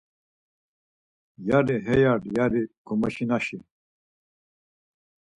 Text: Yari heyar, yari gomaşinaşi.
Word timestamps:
Yari 1.47 1.75
heyar, 1.87 2.21
yari 2.37 2.61
gomaşinaşi. 2.85 3.57